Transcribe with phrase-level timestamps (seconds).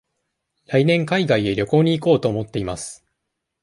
[0.65, 3.05] 来年海外へ旅行に行こうと思っています。